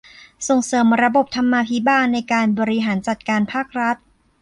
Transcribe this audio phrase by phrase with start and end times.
[0.47, 3.97] ส่งเสริมระบบธรรมาภิบาลในการบริหารจัดการภาครัฐ